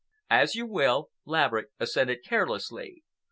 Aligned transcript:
"As 0.31 0.55
you 0.55 0.65
will," 0.65 1.11
Laverick 1.25 1.67
assented 1.79 2.23
carelessly. 2.25 3.03